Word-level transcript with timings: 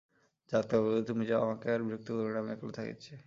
যাও 0.49 0.59
ডাক্তারবাবু, 0.61 0.99
তুমি 1.07 1.23
যাও–আমাকে 1.25 1.67
আর 1.73 1.81
বিরক্ত 1.83 2.07
করিয়ো 2.09 2.31
না, 2.33 2.39
আমি 2.39 2.51
একলা 2.51 2.71
থাকিতে 2.71 3.01
চাই। 3.07 3.19